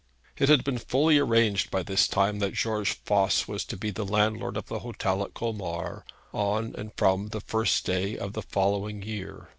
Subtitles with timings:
[0.35, 4.03] It had been fully arranged by this time that George Voss was to be the
[4.03, 9.03] landlord of the hotel at Colmar on and from the first day of the following
[9.03, 9.49] year.